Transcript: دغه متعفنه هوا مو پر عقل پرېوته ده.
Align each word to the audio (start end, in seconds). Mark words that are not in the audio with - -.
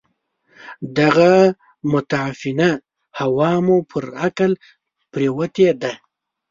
دغه 0.99 1.33
متعفنه 1.93 2.69
هوا 3.19 3.51
مو 3.65 3.75
پر 3.91 4.05
عقل 4.23 4.51
پرېوته 5.11 5.69
ده. 5.81 5.93